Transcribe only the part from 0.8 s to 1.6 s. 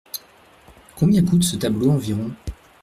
Combien coûte ce